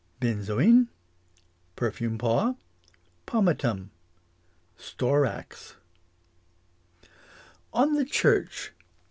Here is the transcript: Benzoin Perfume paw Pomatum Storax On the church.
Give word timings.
Benzoin 0.19 0.87
Perfume 1.75 2.17
paw 2.17 2.55
Pomatum 3.27 3.91
Storax 4.75 5.75
On 7.71 7.93
the 7.93 8.03
church. 8.05 8.71